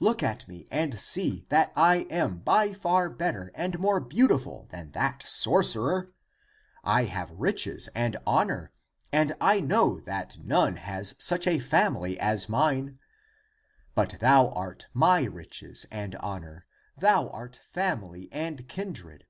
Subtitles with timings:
[0.00, 4.90] Look at me (and see), that I am by far better and more beautiful than
[4.90, 6.14] tliat sorcerer.
[6.82, 8.72] I have riches and honor,
[9.12, 12.98] and all know that none has such a family as mine.
[13.94, 16.64] But thou art my riches and honor,
[16.96, 19.26] thou art family and kindred.